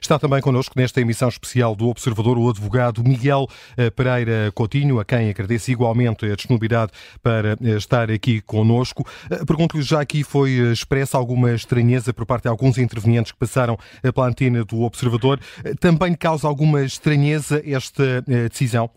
[0.00, 5.04] Está também connosco nesta emissão especial do Observador o advogado Miguel eh, Pereira Coutinho, a
[5.04, 9.04] quem agradeço igualmente a disponibilidade para eh, estar aqui connosco.
[9.30, 13.76] Eh, pergunto-lhe, já aqui foi expressa alguma estranheza por parte de alguns intervenientes que passaram
[14.14, 15.38] pela antena do Observador.
[15.80, 18.90] Também causa alguma estranheza esta decisão?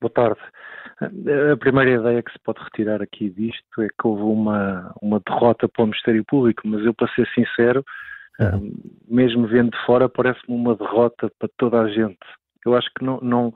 [0.00, 0.40] Boa tarde.
[1.00, 5.68] A primeira ideia que se pode retirar aqui disto é que houve uma, uma derrota
[5.68, 7.84] para o Ministério Público, mas eu, para ser sincero,
[8.40, 8.72] uhum.
[9.08, 12.18] mesmo vendo de fora, parece-me uma derrota para toda a gente.
[12.64, 13.52] Eu acho que não, não,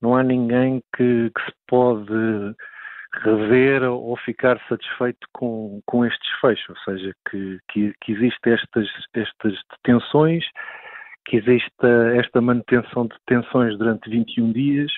[0.00, 2.54] não há ninguém que, que se pode
[3.24, 8.88] rever ou ficar satisfeito com, com este desfecho, ou seja, que, que, que existem estas,
[9.14, 10.44] estas detenções,
[11.26, 11.70] que existe
[12.16, 14.90] esta manutenção de detenções durante 21 dias,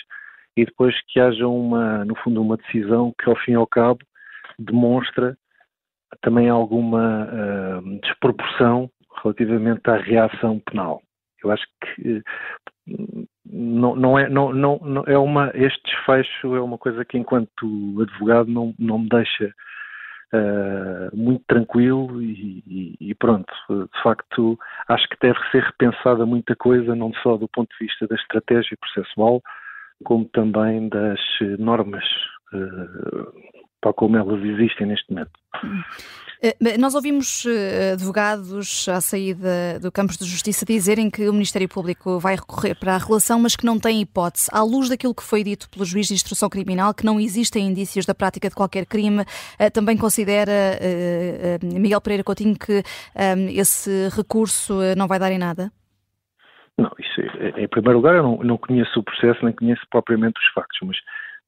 [0.56, 3.98] e depois que haja uma, no fundo, uma decisão que ao fim e ao cabo
[4.58, 5.36] demonstra
[6.22, 8.88] também alguma uh, desproporção
[9.24, 11.02] relativamente à reação penal.
[11.42, 16.60] Eu acho que uh, não, não, é, não, não, não, é uma, este desfecho é
[16.60, 19.54] uma coisa que enquanto advogado não, não me deixa
[20.32, 24.58] uh, muito tranquilo e, e, pronto, de facto
[24.88, 28.76] acho que deve ser repensada muita coisa, não só do ponto de vista da estratégia
[28.78, 29.40] processual,
[30.04, 31.20] como também das
[31.58, 32.04] normas
[33.80, 35.30] tal como elas existem neste momento.
[36.42, 41.68] Eh, nós ouvimos eh, advogados à saída do Campos de Justiça dizerem que o Ministério
[41.68, 44.48] Público vai recorrer para a relação, mas que não tem hipótese.
[44.52, 48.04] À luz daquilo que foi dito pelo juiz de instrução criminal, que não existem indícios
[48.04, 49.24] da prática de qualquer crime,
[49.72, 50.52] também considera
[51.62, 52.82] Miguel Pereira Coutinho que
[53.54, 55.70] esse recurso não vai dar em nada?
[56.76, 59.82] Não, isso, é, é, em primeiro lugar, eu não, não, conheço o processo, nem conheço
[59.90, 60.96] propriamente os factos, mas...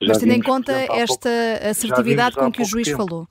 [0.02, 2.98] Já mas tendo em conta esta pouco, assertividade com que o juiz tempo.
[2.98, 3.28] falou.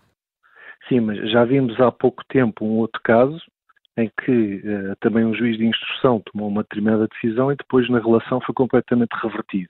[0.89, 3.39] Sim, mas já vimos há pouco tempo um outro caso
[3.97, 7.99] em que uh, também um juiz de instrução tomou uma determinada decisão e depois na
[7.99, 9.69] relação foi completamente revertido.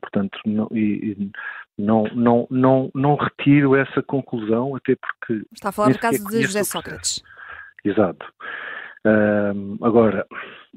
[0.00, 1.30] Portanto, não, e,
[1.78, 5.44] não, não, não, não retiro essa conclusão, até porque...
[5.52, 7.22] Está a falar do caso de José Sócrates.
[7.84, 8.26] Exato.
[9.82, 10.26] Agora,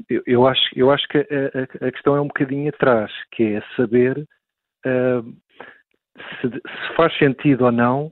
[0.09, 3.63] eu, eu, acho, eu acho que a, a, questão é um bocadinho atrás, que é
[3.75, 4.28] saber
[6.42, 8.12] se, se, faz sentido ou não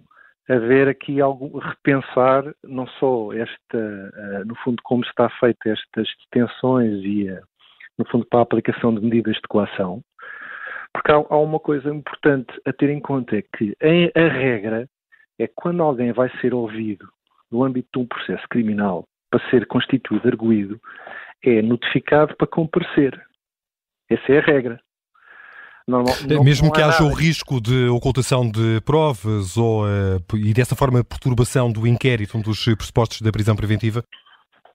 [0.49, 7.03] haver aqui algo, repensar não só esta, uh, no fundo, como está feita estas detenções
[7.03, 7.41] e, uh,
[7.97, 10.01] no fundo, para a aplicação de medidas de coação,
[10.93, 14.87] porque há, há, uma coisa importante a ter em conta, é que a, a regra
[15.39, 17.07] é quando alguém vai ser ouvido
[17.51, 20.79] no âmbito de um processo criminal para ser constituído arguído,
[21.43, 23.19] é notificado para comparecer.
[24.09, 24.79] Essa é a regra.
[25.87, 27.13] Não, não, Mesmo que haja nada.
[27.13, 32.41] o risco de ocultação de provas ou, uh, e dessa forma perturbação do inquérito, um
[32.41, 34.03] dos pressupostos da prisão preventiva?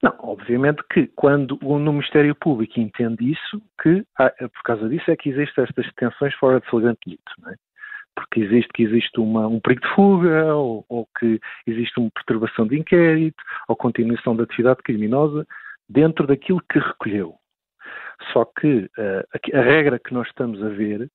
[0.03, 5.31] Não, obviamente que quando o Ministério Público entende isso, que por causa disso é que
[5.31, 7.55] existem estas detenções fora de flagrante delito, não é?
[8.19, 12.67] porque existe que existe uma, um perigo de fuga, ou, ou, que existe uma perturbação
[12.67, 15.47] de inquérito, ou continuação da atividade criminosa
[15.89, 17.37] dentro daquilo que recolheu.
[18.33, 21.11] Só que uh, a, a, regra que nós estamos a ver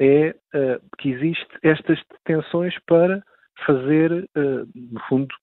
[0.00, 3.22] é uh, que existe estas detenções para
[3.66, 5.34] fazer, uh, no fundo,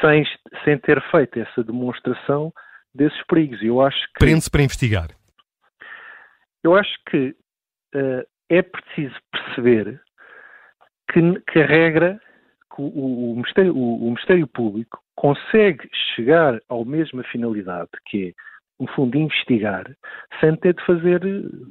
[0.00, 0.24] sem,
[0.64, 2.52] sem ter feito essa demonstração
[2.94, 3.62] desses perigos.
[3.62, 5.08] Eu acho que prende-se para investigar.
[6.62, 7.34] Eu acho que
[8.48, 10.00] é preciso perceber
[11.12, 12.20] que, que a regra,
[12.74, 18.32] que o, o, Ministério, o, o Ministério Público consegue chegar à mesma finalidade, que é,
[18.82, 19.84] no fundo, investigar,
[20.40, 21.20] sem ter de fazer,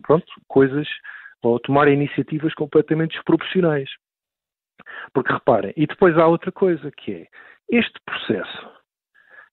[0.08, 0.88] pronto, coisas
[1.44, 3.90] ou tomar iniciativas completamente desproporcionais.
[5.14, 7.28] Porque reparem, e depois há outra coisa que é,
[7.70, 8.70] este processo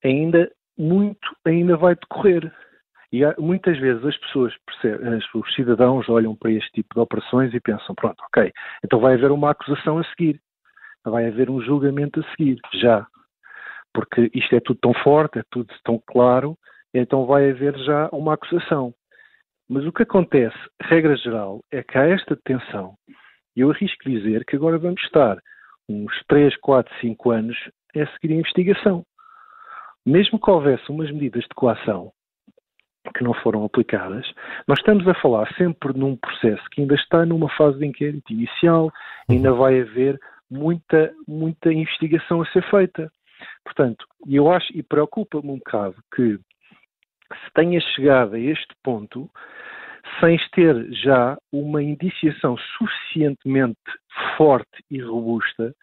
[0.05, 2.53] ainda muito ainda vai decorrer.
[3.11, 4.55] E há, muitas vezes as pessoas,
[5.35, 8.53] os cidadãos olham para este tipo de operações e pensam, pronto, ok,
[8.85, 10.41] então vai haver uma acusação a seguir,
[11.05, 13.07] vai haver um julgamento a seguir, já.
[13.93, 16.57] Porque isto é tudo tão forte, é tudo tão claro,
[16.93, 18.95] então vai haver já uma acusação.
[19.69, 22.95] Mas o que acontece, regra geral, é que há esta detenção,
[23.55, 25.39] e eu arrisco dizer que agora vamos estar
[25.89, 27.57] uns 3, 4, 5 anos
[27.97, 29.05] a seguir a investigação.
[30.07, 32.13] Mesmo que houvesse umas medidas de coação,
[33.15, 34.27] que não foram aplicadas,
[34.67, 38.91] nós estamos a falar sempre num processo que ainda está numa fase de inquérito inicial,
[39.29, 40.19] ainda vai haver
[40.51, 43.11] muita, muita investigação a ser feita.
[43.65, 46.39] Portanto, eu acho e preocupa-me um bocado que
[47.35, 49.31] se tenha chegado a este ponto
[50.21, 53.79] sem ter já uma indiciação suficientemente
[54.37, 55.75] forte e robusta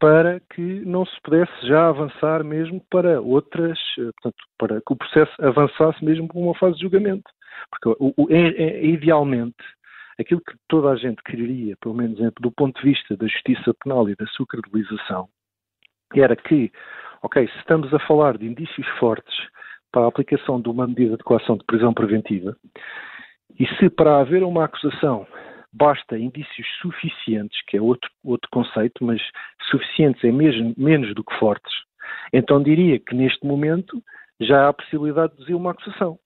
[0.00, 4.96] para que não se pudesse já avançar mesmo para outras, eh, portanto, para que o
[4.96, 7.30] processo avançasse mesmo para uma fase de julgamento.
[7.70, 9.62] Porque o, o, é, é, idealmente
[10.18, 14.08] aquilo que toda a gente quereria, pelo menos do ponto de vista da justiça penal
[14.08, 15.28] e da sua credibilização,
[16.14, 16.72] era que,
[17.22, 19.34] ok, se estamos a falar de indícios fortes
[19.92, 22.56] para a aplicação de uma medida de coação de prisão preventiva,
[23.58, 25.26] e se para haver uma acusação
[25.72, 29.22] basta indícios suficientes, que é outro, outro conceito, mas
[29.70, 31.72] suficientes é mesmo menos do que fortes,
[32.32, 34.02] então diria que neste momento
[34.40, 36.18] já há a possibilidade de dizer uma acusação.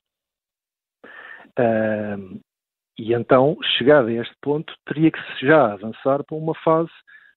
[1.59, 2.41] Uh,
[2.99, 6.91] e então, chegado a este ponto, teria que já avançar para uma fase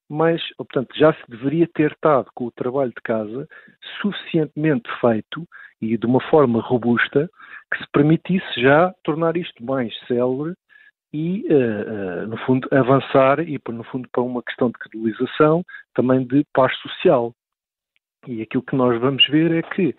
[0.10, 3.48] mais, portanto, já se deveria ter estado com o trabalho de casa
[4.02, 5.48] suficientemente feito
[5.82, 7.30] e de uma forma robusta
[7.72, 10.54] que se permitisse já tornar isto mais célebre
[11.14, 15.64] e, uh, uh, no fundo, avançar e, no fundo, para uma questão de credibilização,
[15.94, 17.34] também de paz social.
[18.28, 19.96] E aquilo que nós vamos ver é que,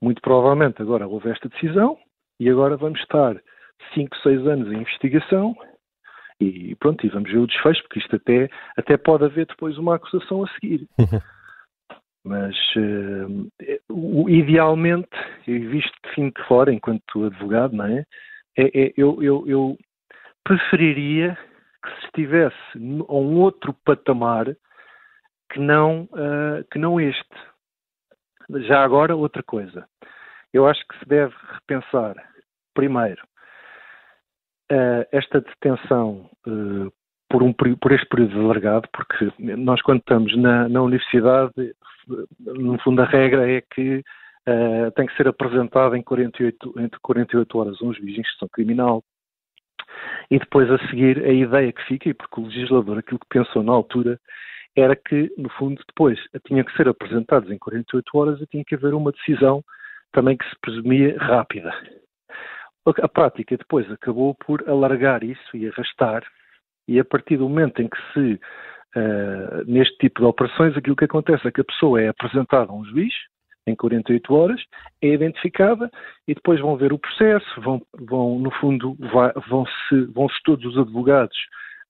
[0.00, 1.98] muito provavelmente, agora houve esta decisão
[2.38, 3.40] e agora vamos estar
[3.94, 5.56] 5, 6 anos em investigação
[6.40, 9.96] e pronto, e vamos ver o desfecho, porque isto até, até pode haver depois uma
[9.96, 10.86] acusação a seguir.
[12.26, 15.10] Mas, uh, idealmente,
[15.46, 18.04] visto de fim de fora, enquanto advogado, não é?
[18.56, 19.78] é, é eu, eu, eu
[20.42, 21.36] preferiria
[21.84, 24.46] que se estivesse a um outro patamar
[25.52, 27.36] que não, uh, que não este.
[28.66, 29.86] Já agora, outra coisa.
[30.52, 32.14] Eu acho que se deve repensar,
[32.74, 33.22] primeiro,
[35.12, 36.92] esta detenção uh,
[37.28, 41.52] por, um, por este período alargado, porque nós, quando estamos na, na universidade,
[42.38, 44.02] no fundo, a regra é que
[44.48, 49.02] uh, tem que ser apresentado em 48, entre 48 horas um juiz de instrução criminal.
[50.30, 53.62] E depois, a seguir, a ideia que fica, e porque o legislador aquilo que pensou
[53.62, 54.18] na altura,
[54.76, 58.74] era que, no fundo, depois tinha que ser apresentados em 48 horas e tinha que
[58.74, 59.62] haver uma decisão
[60.12, 61.72] também que se presumia rápida.
[62.86, 66.22] A prática depois acabou por alargar isso e arrastar,
[66.86, 68.34] e a partir do momento em que se,
[68.96, 72.74] uh, neste tipo de operações, aquilo que acontece é que a pessoa é apresentada a
[72.74, 73.12] um juiz,
[73.66, 74.60] em 48 horas,
[75.00, 75.90] é identificada
[76.28, 78.94] e depois vão ver o processo, vão, vão no fundo,
[79.48, 81.36] vão-se vão -se todos os advogados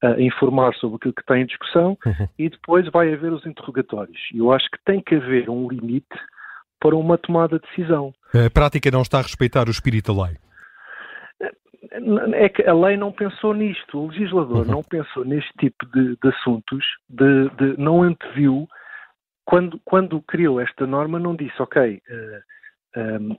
[0.05, 2.29] uh, informar sobre aquilo que está em discussão uhum.
[2.38, 4.20] e depois vai haver os interrogatórios.
[4.32, 6.17] E eu acho que tem que haver um limite
[6.79, 8.14] para uma tomada de decisão.
[8.32, 10.37] A prática não está a respeitar o espírito da lei
[12.35, 14.73] é que a lei não pensou nisto, o legislador uhum.
[14.73, 18.67] não pensou neste tipo de, de assuntos, de, de, não anteviu,
[19.44, 22.43] quando, quando criou esta norma, não disse, ok, uh, eh,
[22.96, 23.37] um, ehm,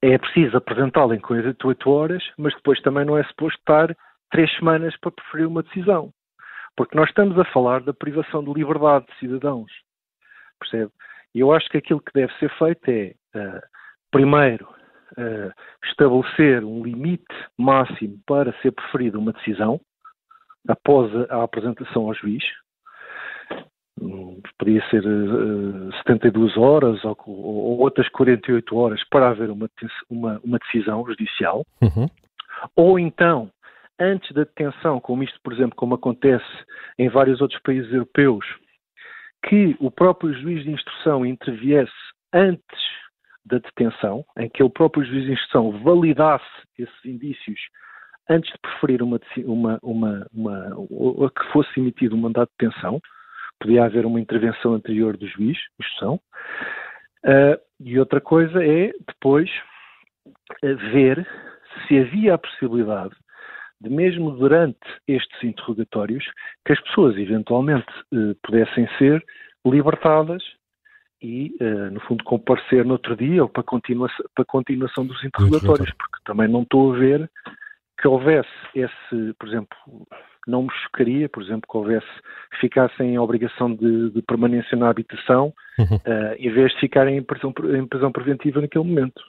[0.00, 3.94] é preciso apresentá-la em 48 horas, mas depois também não é suposto estar
[4.30, 6.12] três semanas para preferir uma decisão.
[6.76, 9.70] Porque nós estamos a falar da privação de liberdade de cidadãos,
[10.58, 10.90] percebe?
[11.34, 13.60] E eu acho que aquilo que deve ser feito é, uh,
[14.10, 14.66] primeiro,
[15.84, 19.80] estabelecer um limite máximo para ser preferida uma decisão
[20.68, 22.44] após a, apresentação ao juiz.
[24.00, 29.68] Um, podia ser uh, eh, 72 horas ou, ou, outras 48 horas para haver uma,
[30.08, 31.64] uma, uma decisão judicial.
[31.82, 32.06] Uhum.
[32.74, 33.50] Ou então,
[34.00, 36.44] antes da detenção, como isto, por exemplo, como acontece
[36.98, 38.44] em vários outros países europeus,
[39.46, 41.92] que o próprio juiz de instrução interviesse
[42.32, 42.80] antes
[43.44, 46.44] da detenção, em que o próprio juiz de instrução validasse
[46.78, 47.60] esses indícios
[48.28, 53.00] antes de preferir uma, uma, uma, uma que fosse emitido um mandato de detenção,
[53.60, 56.20] podia haver uma intervenção anterior do juiz de instrução.
[57.24, 59.50] Uh, e outra coisa é depois
[60.26, 61.26] uh, ver
[61.86, 63.14] se havia a possibilidade
[63.80, 64.78] de mesmo durante
[65.08, 66.24] estes interrogatórios
[66.64, 69.24] que as pessoas eventualmente uh, pudessem ser
[69.64, 70.42] libertadas
[71.22, 75.22] e, uh, no fundo, comparecer no outro dia ou para, continua para a continuação dos
[75.24, 77.30] interrogatórios, porque também não estou a ver
[78.00, 79.76] que houvesse esse, por exemplo,
[80.46, 82.06] não me chocaria, por exemplo, que houvesse,
[82.60, 85.96] ficassem em obrigação de, de permanência na habitação, uhum.
[85.96, 89.22] uh, em vez de ficarem em prisão, em prisão preventiva naquele momento.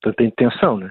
[0.00, 0.90] Portanto, a intenção, né?